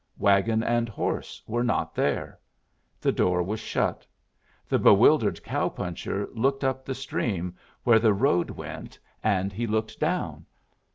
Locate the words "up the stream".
6.63-7.55